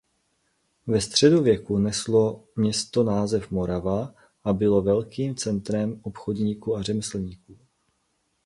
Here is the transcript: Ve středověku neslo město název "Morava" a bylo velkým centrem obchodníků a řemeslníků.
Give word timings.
Ve 0.87 1.01
středověku 1.01 1.77
neslo 1.77 2.43
město 2.55 3.03
název 3.03 3.51
"Morava" 3.51 4.13
a 4.43 4.53
bylo 4.53 4.81
velkým 4.81 5.35
centrem 5.35 5.99
obchodníků 6.03 6.75
a 6.77 6.81
řemeslníků. 6.81 7.57